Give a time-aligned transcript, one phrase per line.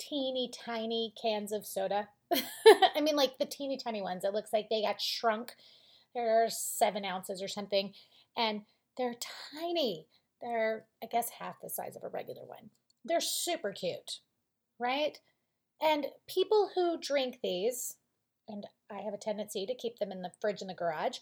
[0.00, 2.08] teeny tiny cans of soda?
[2.32, 4.24] I mean, like the teeny tiny ones.
[4.24, 5.52] It looks like they got shrunk.
[6.14, 7.92] They're seven ounces or something,
[8.36, 8.62] and
[8.96, 9.14] they're
[9.54, 10.06] tiny.
[10.42, 12.70] They're, I guess, half the size of a regular one.
[13.04, 14.20] They're super cute,
[14.78, 15.18] right?
[15.80, 17.96] And people who drink these,
[18.48, 21.18] and I have a tendency to keep them in the fridge in the garage,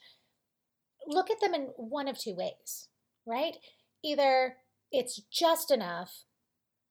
[1.07, 2.89] look at them in one of two ways,
[3.27, 3.57] right?
[4.05, 4.57] Either
[4.91, 6.25] it's just enough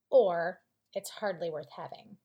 [0.10, 0.60] or
[0.98, 2.18] it's hardly worth having.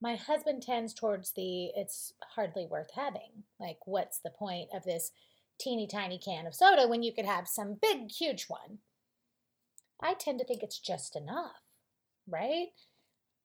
[0.00, 3.44] My husband tends towards the it's hardly worth having.
[3.60, 5.12] Like, what's the point of this
[5.60, 8.78] teeny tiny can of soda when you could have some big, huge one?
[10.02, 11.60] I tend to think it's just enough,
[12.26, 12.68] right?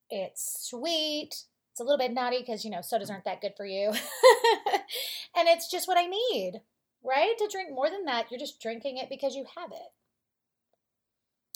[0.09, 1.43] It's sweet.
[1.71, 3.87] It's a little bit naughty because, you know, sodas aren't that good for you.
[5.35, 6.61] and it's just what I need,
[7.03, 7.37] right?
[7.37, 9.91] To drink more than that, you're just drinking it because you have it.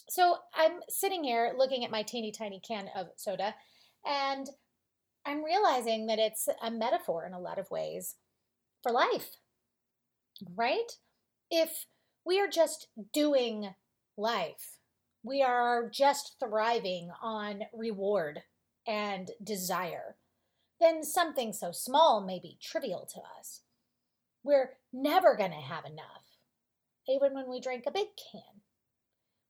[0.08, 3.56] So I'm sitting here looking at my teeny tiny can of soda,
[4.06, 4.48] and
[5.26, 8.16] I'm realizing that it's a metaphor in a lot of ways
[8.84, 9.38] for life,
[10.56, 10.92] right?
[11.50, 11.86] If
[12.24, 13.74] we are just doing
[14.16, 14.78] life,
[15.24, 18.44] we are just thriving on reward
[18.88, 20.18] and desire,
[20.80, 23.62] then something so small may be trivial to us.
[24.44, 26.38] We're never going to have enough,
[27.08, 28.55] even when we drink a big can.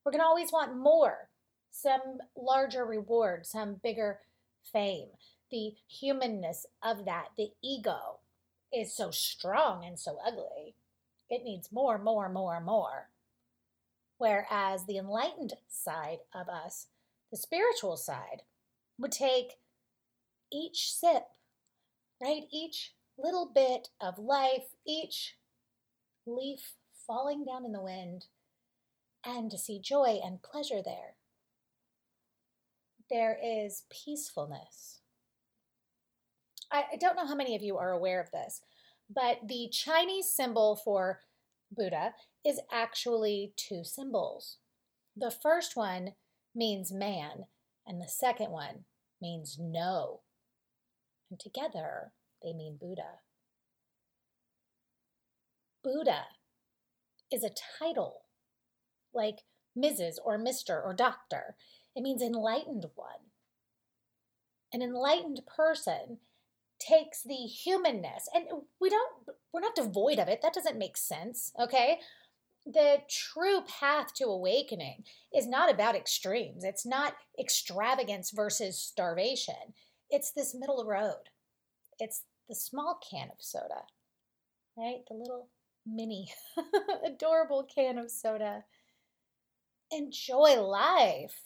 [0.06, 1.30] We're going to always want more,
[1.72, 4.20] some larger reward, some bigger
[4.72, 5.08] fame.
[5.50, 8.20] The humanness of that, the ego,
[8.72, 10.76] is so strong and so ugly.
[11.28, 13.08] It needs more, more, more, more.
[14.18, 16.86] Whereas the enlightened side of us,
[17.32, 18.42] the spiritual side,
[19.00, 19.54] would take
[20.52, 21.24] each sip,
[22.22, 22.44] right?
[22.52, 25.34] Each little bit of life, each
[26.26, 26.74] leaf
[27.08, 28.26] falling down in the wind,
[29.26, 31.16] and to see joy and pleasure there.
[33.10, 35.00] There is peacefulness.
[36.70, 38.62] I, I don't know how many of you are aware of this,
[39.12, 41.20] but the Chinese symbol for
[41.70, 44.58] Buddha is actually two symbols.
[45.16, 46.12] The first one
[46.54, 47.46] means man,
[47.86, 48.84] and the second one
[49.20, 50.20] means no.
[51.30, 53.20] And together they mean Buddha.
[55.82, 56.24] Buddha
[57.32, 58.25] is a title
[59.16, 59.40] like
[59.76, 60.16] Mrs.
[60.24, 60.82] or Mr.
[60.84, 61.56] or Doctor.
[61.94, 63.30] It means enlightened one.
[64.72, 66.18] An enlightened person
[66.78, 68.44] takes the humanness, and
[68.80, 69.12] we don't,
[69.52, 70.40] we're not devoid of it.
[70.42, 72.00] That doesn't make sense, okay?
[72.66, 75.04] The true path to awakening
[75.34, 76.64] is not about extremes.
[76.64, 79.74] It's not extravagance versus starvation.
[80.10, 81.30] It's this middle road.
[81.98, 83.84] It's the small can of soda,
[84.76, 84.98] right?
[85.08, 85.48] The little
[85.86, 86.32] mini,
[87.06, 88.64] adorable can of soda
[89.90, 91.42] enjoy life.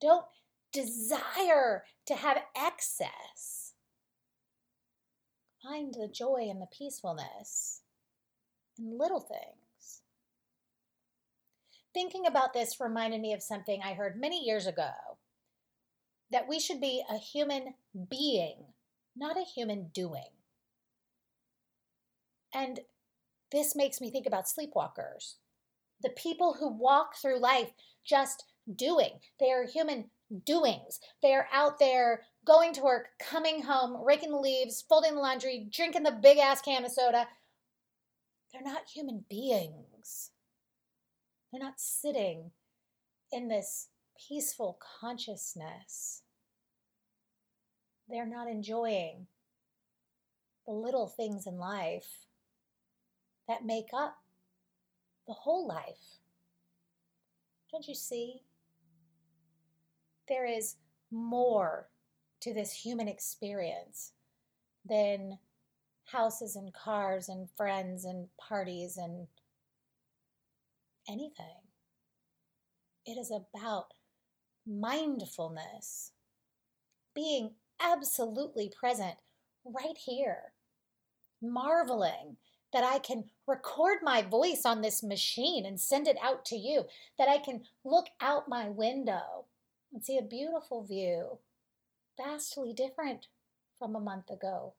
[0.00, 0.26] Don't
[0.72, 3.72] desire to have excess.
[5.62, 7.82] Find the joy and the peacefulness
[8.78, 10.02] in little things.
[11.92, 14.90] Thinking about this reminded me of something I heard many years ago
[16.30, 17.74] that we should be a human
[18.08, 18.66] being,
[19.16, 20.30] not a human doing.
[22.54, 22.80] And
[23.50, 25.34] this makes me think about sleepwalkers
[26.02, 27.70] the people who walk through life
[28.04, 28.44] just
[28.76, 29.20] doing.
[29.40, 30.10] They are human
[30.44, 31.00] doings.
[31.22, 35.68] They are out there going to work, coming home, raking the leaves, folding the laundry,
[35.72, 37.26] drinking the big ass can of soda.
[38.52, 40.30] They're not human beings.
[41.50, 42.50] They're not sitting
[43.32, 43.88] in this
[44.28, 46.22] peaceful consciousness.
[48.08, 49.26] They're not enjoying
[50.66, 52.26] the little things in life
[53.46, 54.18] that make up
[55.28, 56.18] the whole life.
[57.70, 58.42] Don't you see?
[60.26, 60.76] There is
[61.12, 61.88] more
[62.40, 64.12] to this human experience
[64.88, 65.38] than
[66.06, 69.26] houses and cars and friends and parties and
[71.06, 71.60] anything.
[73.04, 73.92] It is about
[74.66, 76.12] mindfulness,
[77.14, 79.16] being absolutely present
[79.64, 80.52] right here,
[81.42, 82.36] marveling
[82.72, 86.84] that I can record my voice on this machine and send it out to you,
[87.18, 89.46] that I can look out my window
[89.92, 91.38] and see a beautiful view
[92.18, 93.28] vastly different
[93.78, 94.74] from a month ago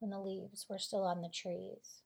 [0.00, 2.02] when the leaves were still on the trees.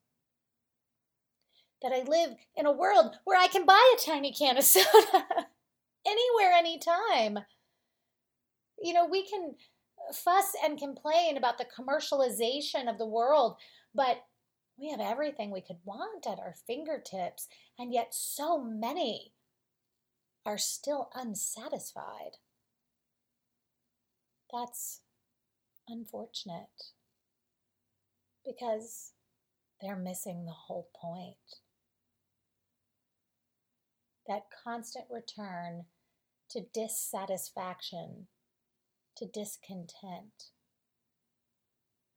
[1.83, 4.87] That I live in a world where I can buy a tiny can of soda
[6.07, 7.45] anywhere, anytime.
[8.81, 9.55] You know, we can
[10.13, 13.57] fuss and complain about the commercialization of the world,
[13.95, 14.19] but
[14.79, 17.49] we have everything we could want at our fingertips,
[17.79, 19.33] and yet so many
[20.47, 22.37] are still unsatisfied.
[24.53, 25.01] That's
[25.89, 26.93] unfortunate
[28.47, 29.13] because
[29.81, 31.37] they're missing the whole point.
[34.27, 35.87] That constant return
[36.51, 38.29] to dissatisfaction,
[39.17, 40.51] to discontent.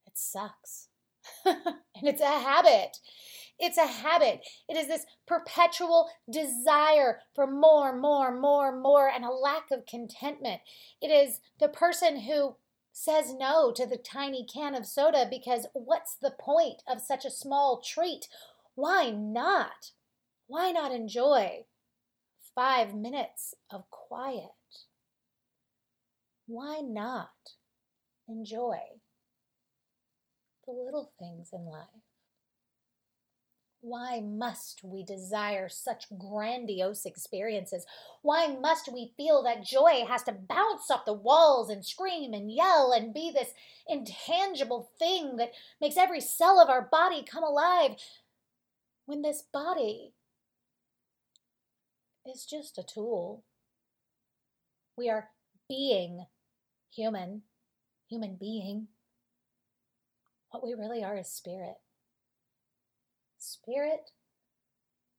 [0.05, 0.90] It sucks.
[1.45, 2.97] and it's a habit.
[3.59, 4.41] It's a habit.
[4.67, 10.61] It is this perpetual desire for more, more, more, more, and a lack of contentment.
[10.99, 12.55] It is the person who
[12.91, 17.31] says no to the tiny can of soda because what's the point of such a
[17.31, 18.27] small treat?
[18.75, 19.91] Why not?
[20.47, 21.65] Why not enjoy
[22.55, 24.49] five minutes of quiet?
[26.47, 27.29] Why not
[28.27, 29.00] enjoy
[30.71, 31.87] the little things in life?
[33.83, 37.85] Why must we desire such grandiose experiences?
[38.21, 42.51] Why must we feel that joy has to bounce off the walls and scream and
[42.51, 43.53] yell and be this
[43.87, 45.51] intangible thing that
[45.81, 47.95] makes every cell of our body come alive
[49.07, 50.13] when this body
[52.23, 53.43] is just a tool?
[54.95, 55.29] We are
[55.67, 56.27] being
[56.93, 57.41] human,
[58.07, 58.89] human being.
[60.51, 61.77] What we really are is spirit
[63.41, 64.11] spirit,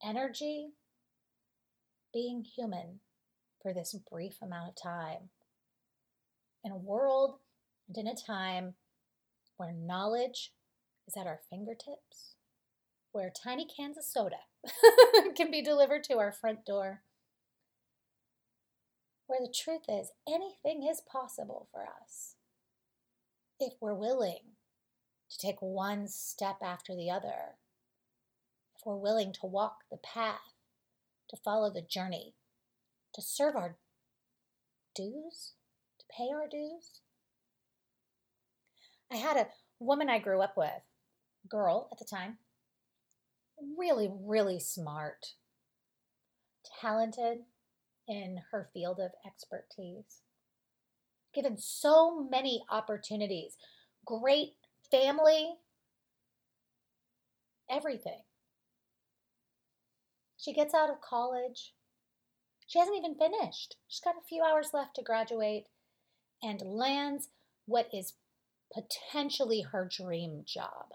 [0.05, 0.69] energy,
[2.14, 3.00] being human
[3.61, 5.31] for this brief amount of time.
[6.64, 7.38] In a world
[7.88, 8.75] and in a time
[9.56, 10.52] where knowledge
[11.08, 12.37] is at our fingertips,
[13.11, 14.37] where tiny cans of soda
[15.37, 17.02] can be delivered to our front door,
[19.26, 22.37] where the truth is anything is possible for us
[23.58, 24.51] if we're willing
[25.32, 27.56] to take one step after the other
[28.76, 30.55] if we're willing to walk the path,
[31.31, 32.34] to follow the journey,
[33.14, 33.76] to serve our
[34.94, 35.52] dues,
[35.99, 37.00] to pay our dues.
[39.11, 39.49] I had a
[39.79, 40.82] woman I grew up with,
[41.49, 42.38] girl at the time,
[43.78, 45.28] really, really smart,
[46.81, 47.38] talented
[48.06, 50.20] in her field of expertise,
[51.35, 53.56] given so many opportunities,
[54.05, 54.55] great
[54.93, 55.55] family,
[57.69, 58.21] everything.
[60.37, 61.73] She gets out of college.
[62.67, 63.77] She hasn't even finished.
[63.89, 65.65] She's got a few hours left to graduate
[66.43, 67.29] and lands
[67.67, 68.15] what is
[68.73, 70.95] potentially her dream job.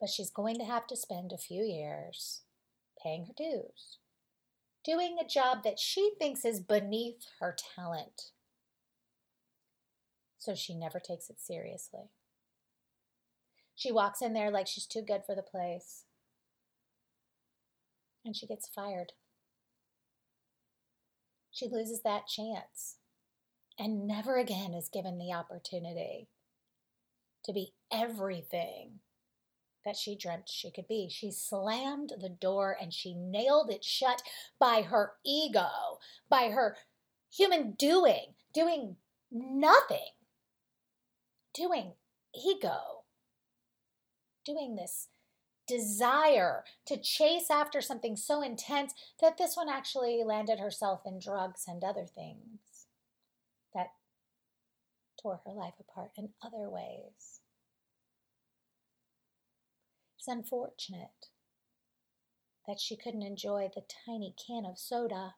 [0.00, 2.42] But she's going to have to spend a few years
[3.02, 3.98] paying her dues,
[4.84, 8.30] doing a job that she thinks is beneath her talent.
[10.38, 12.10] So she never takes it seriously.
[13.74, 16.04] She walks in there like she's too good for the place
[18.24, 19.12] and she gets fired.
[21.50, 22.96] She loses that chance
[23.78, 26.28] and never again is given the opportunity
[27.44, 29.00] to be everything
[29.84, 31.08] that she dreamt she could be.
[31.08, 34.20] She slammed the door and she nailed it shut
[34.58, 35.68] by her ego,
[36.28, 36.76] by her
[37.30, 38.96] human doing, doing
[39.30, 40.10] nothing,
[41.56, 41.92] doing
[42.34, 43.04] ego,
[44.44, 45.08] doing this
[45.66, 51.64] desire to chase after something so intense that this one actually landed herself in drugs
[51.66, 52.86] and other things
[53.74, 53.88] that
[55.20, 57.40] tore her life apart in other ways.
[60.18, 61.30] It's unfortunate
[62.66, 65.34] that she couldn't enjoy the tiny can of soda,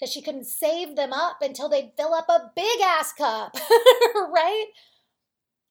[0.00, 3.54] that she couldn't save them up until they'd fill up a big ass cup,
[4.14, 4.66] right?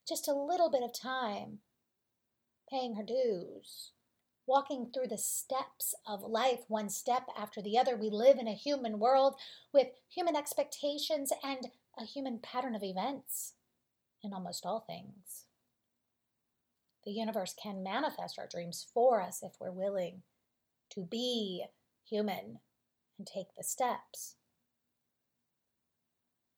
[0.10, 1.60] Just a little bit of time
[2.68, 3.92] paying her dues,
[4.48, 7.96] walking through the steps of life, one step after the other.
[7.96, 9.36] We live in a human world
[9.72, 13.54] with human expectations and a human pattern of events
[14.24, 15.46] in almost all things.
[17.06, 20.24] The universe can manifest our dreams for us if we're willing
[20.90, 21.66] to be
[22.04, 22.62] human
[23.20, 24.38] and take the steps.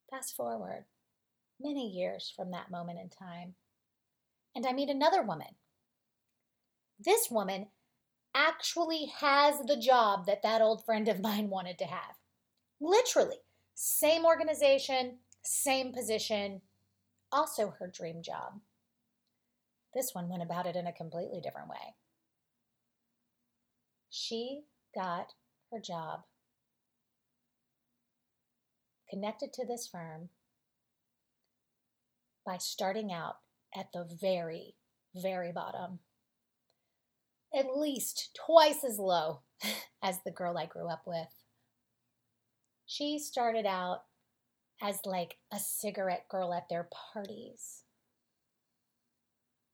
[0.09, 0.85] Fast forward
[1.63, 3.55] many years from that moment in time,
[4.55, 5.55] and I meet another woman
[7.03, 7.67] this woman
[8.33, 12.15] actually has the job that that old friend of mine wanted to have.
[12.79, 13.37] Literally,
[13.75, 16.61] same organization, same position,
[17.31, 18.59] also her dream job.
[19.93, 21.95] This one went about it in a completely different way.
[24.09, 24.61] She
[24.95, 25.33] got
[25.71, 26.21] her job
[29.09, 30.29] connected to this firm
[32.45, 33.37] by starting out
[33.75, 34.75] at the very,
[35.15, 35.99] very bottom.
[37.53, 39.41] At least twice as low
[40.01, 41.27] as the girl I grew up with.
[42.85, 44.03] She started out
[44.81, 47.83] as like a cigarette girl at their parties.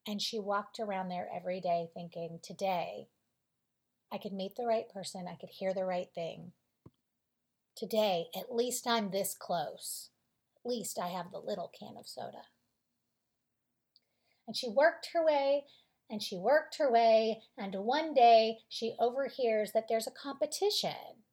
[0.07, 3.07] And she walked around there every day thinking, today
[4.11, 6.53] I could meet the right person, I could hear the right thing.
[7.75, 10.09] Today, at least I'm this close.
[10.55, 12.43] At least I have the little can of soda.
[14.47, 15.65] And she worked her way
[16.09, 21.25] and she worked her way, and one day she overhears that there's a competition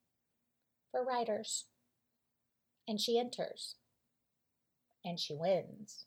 [0.91, 1.65] for writers.
[2.87, 3.75] And she enters.
[5.03, 6.05] And she wins.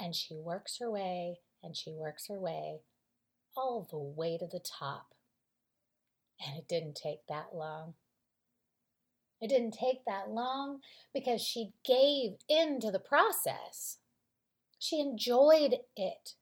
[0.00, 2.80] And she works her way and she works her way
[3.56, 5.14] all the way to the top.
[6.44, 7.94] And it didn't take that long.
[9.40, 10.80] It didn't take that long
[11.14, 13.98] because she gave in to the process.
[14.78, 16.34] She enjoyed it.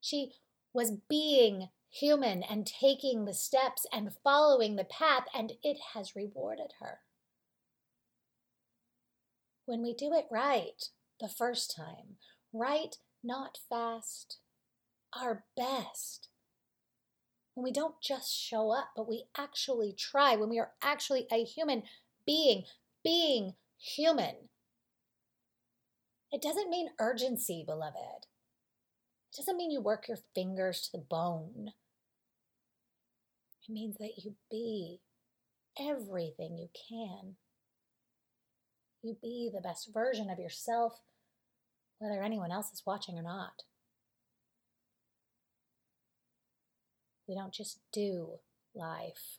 [0.00, 0.32] She
[0.72, 6.74] was being human and taking the steps and following the path, and it has rewarded
[6.80, 7.00] her.
[9.66, 10.88] When we do it right
[11.20, 12.16] the first time,
[12.52, 14.38] right, not fast,
[15.12, 16.28] our best,
[17.54, 21.44] when we don't just show up, but we actually try, when we are actually a
[21.44, 21.82] human
[22.24, 22.64] being,
[23.02, 24.49] being human.
[26.32, 28.26] It doesn't mean urgency, beloved.
[29.32, 31.72] It doesn't mean you work your fingers to the bone.
[33.68, 35.00] It means that you be
[35.78, 37.36] everything you can.
[39.02, 41.00] You be the best version of yourself,
[41.98, 43.62] whether anyone else is watching or not.
[47.26, 48.40] We don't just do
[48.74, 49.38] life,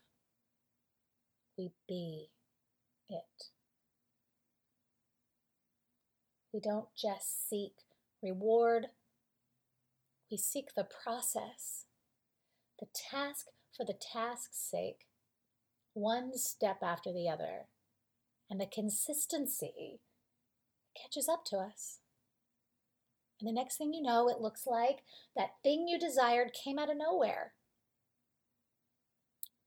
[1.57, 2.29] we be
[3.09, 3.49] it.
[6.53, 7.73] We don't just seek
[8.21, 8.87] reward,
[10.29, 11.85] we seek the process,
[12.79, 15.07] the task for the task's sake,
[15.93, 17.67] one step after the other,
[18.49, 20.01] and the consistency
[21.01, 21.99] catches up to us.
[23.39, 24.99] And the next thing you know, it looks like
[25.35, 27.53] that thing you desired came out of nowhere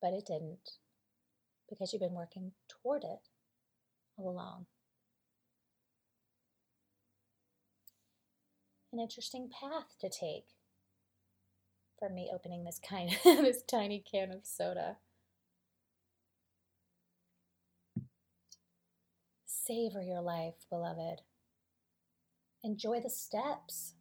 [0.04, 0.72] but it didn't
[1.70, 3.30] because you've been working toward it
[4.18, 4.66] all along.
[8.94, 10.44] An interesting path to take
[11.98, 14.98] for me opening this kind this tiny can of soda.
[19.44, 21.22] Savor your life, beloved.
[22.62, 23.94] Enjoy the steps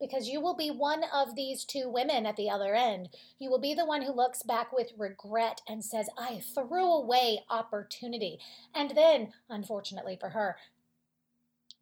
[0.00, 3.10] because you will be one of these two women at the other end.
[3.38, 7.44] You will be the one who looks back with regret and says, I threw away
[7.48, 8.40] opportunity.
[8.74, 10.56] And then, unfortunately for her,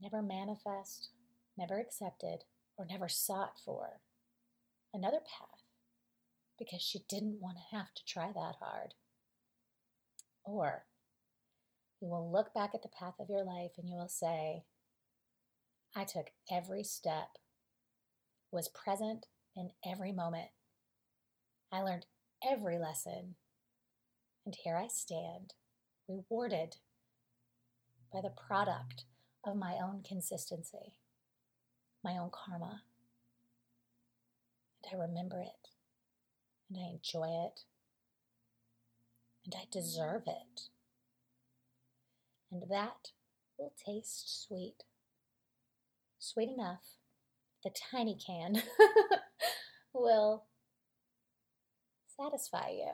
[0.02, 1.08] never manifest,
[1.56, 2.44] never accepted,
[2.76, 4.00] or never sought for
[4.94, 5.62] another path
[6.58, 8.94] because she didn't want to have to try that hard.
[10.44, 10.84] Or
[12.00, 14.64] you will look back at the path of your life and you will say,
[15.94, 17.38] I took every step
[18.50, 20.48] was present in every moment.
[21.72, 22.06] I learned
[22.46, 23.36] every lesson,
[24.44, 25.54] and here I stand,
[26.06, 26.76] rewarded
[28.12, 29.04] by the product
[29.46, 30.94] of my own consistency,
[32.04, 32.82] my own karma.
[34.82, 35.68] And I remember it,
[36.68, 37.60] and I enjoy it,
[39.44, 40.68] and I deserve it.
[42.50, 43.12] And that
[43.58, 44.84] will taste sweet,
[46.18, 46.98] sweet enough
[47.62, 48.62] the tiny can
[49.92, 50.44] will
[52.20, 52.92] satisfy you.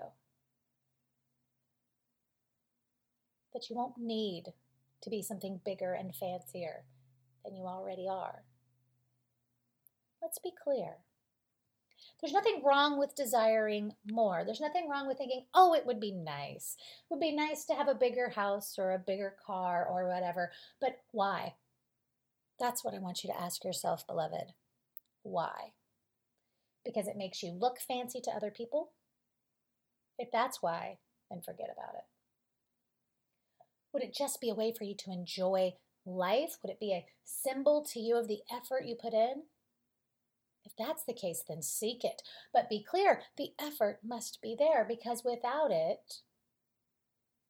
[3.53, 4.53] But you won't need
[5.03, 6.85] to be something bigger and fancier
[7.45, 8.43] than you already are.
[10.23, 10.97] Let's be clear.
[12.21, 14.43] There's nothing wrong with desiring more.
[14.45, 16.77] There's nothing wrong with thinking, oh, it would be nice.
[16.79, 20.51] It would be nice to have a bigger house or a bigger car or whatever.
[20.81, 21.55] But why?
[22.59, 24.53] That's what I want you to ask yourself, beloved.
[25.23, 25.73] Why?
[26.85, 28.93] Because it makes you look fancy to other people?
[30.19, 30.99] If that's why,
[31.31, 32.05] then forget about it.
[33.93, 36.59] Would it just be a way for you to enjoy life?
[36.63, 39.45] Would it be a symbol to you of the effort you put in?
[40.65, 42.23] If that's the case, then seek it.
[42.53, 46.21] But be clear the effort must be there because without it,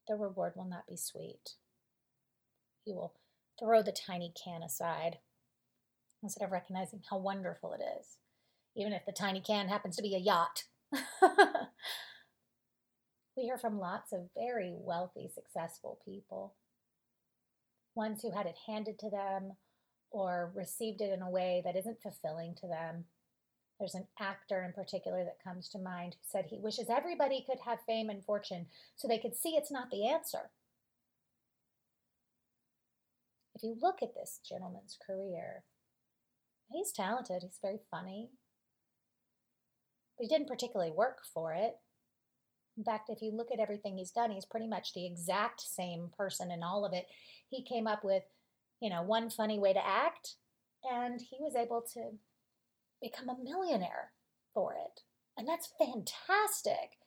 [0.07, 1.55] the reward will not be sweet.
[2.85, 3.15] you will
[3.59, 5.19] throw the tiny can aside
[6.23, 8.17] instead of recognizing how wonderful it is,
[8.77, 10.65] even if the tiny can happens to be a yacht.
[13.37, 16.55] we hear from lots of very wealthy, successful people,
[17.95, 19.53] ones who had it handed to them
[20.11, 23.05] or received it in a way that isn't fulfilling to them.
[23.79, 27.61] There's an actor in particular that comes to mind who said he wishes everybody could
[27.65, 30.51] have fame and fortune so they could see it's not the answer.
[33.55, 35.65] If you look at this gentleman's career,
[36.71, 38.31] he's talented, he's very funny,
[40.17, 41.75] but he didn't particularly work for it.
[42.77, 46.11] In fact, if you look at everything he's done, he's pretty much the exact same
[46.17, 47.07] person in all of it.
[47.49, 48.23] He came up with,
[48.81, 50.37] you know, one funny way to act,
[50.85, 52.19] and he was able to
[53.03, 54.13] become a millionaire
[54.55, 55.03] for it.
[55.37, 56.99] And that's fantastic.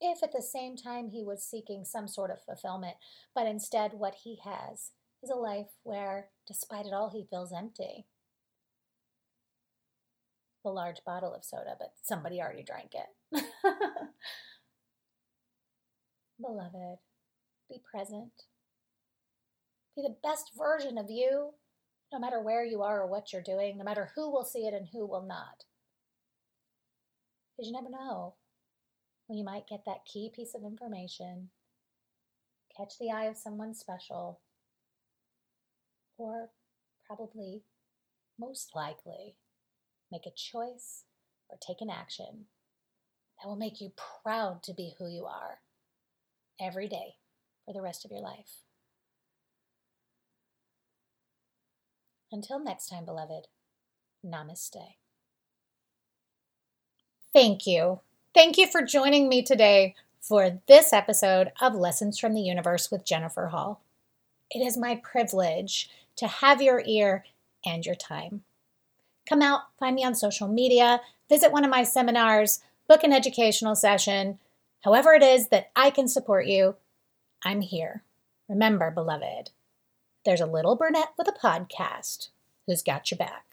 [0.00, 2.96] If at the same time he was seeking some sort of fulfillment,
[3.34, 4.90] but instead what he has
[5.22, 8.06] is a life where, despite it all, he feels empty.
[10.64, 13.44] A large bottle of soda, but somebody already drank it.
[16.40, 16.98] Beloved,
[17.68, 18.32] be present.
[20.00, 21.50] Be the best version of you
[22.12, 24.72] no matter where you are or what you're doing, no matter who will see it
[24.72, 25.64] and who will not.
[27.56, 28.34] Because you never know
[29.26, 31.50] when you might get that key piece of information,
[32.74, 34.40] catch the eye of someone special,
[36.16, 36.48] or
[37.06, 37.62] probably,
[38.38, 39.36] most likely,
[40.10, 41.04] make a choice
[41.50, 42.46] or take an action
[43.38, 43.92] that will make you
[44.24, 45.60] proud to be who you are
[46.58, 47.16] every day
[47.66, 48.62] for the rest of your life.
[52.32, 53.48] Until next time, beloved,
[54.24, 54.94] namaste.
[57.32, 58.00] Thank you.
[58.34, 63.04] Thank you for joining me today for this episode of Lessons from the Universe with
[63.04, 63.82] Jennifer Hall.
[64.50, 67.24] It is my privilege to have your ear
[67.66, 68.42] and your time.
[69.28, 73.74] Come out, find me on social media, visit one of my seminars, book an educational
[73.74, 74.38] session.
[74.82, 76.76] However, it is that I can support you,
[77.44, 78.04] I'm here.
[78.48, 79.50] Remember, beloved,
[80.24, 82.28] there's a little brunette with a podcast
[82.66, 83.49] who's got your back.